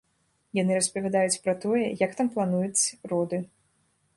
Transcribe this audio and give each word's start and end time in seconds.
Яны 0.59 0.77
распавядаюць 0.79 1.41
пра 1.43 1.53
тое, 1.65 1.83
як 2.05 2.17
там 2.21 2.33
плануюць 2.37 2.81
роды. 3.13 3.37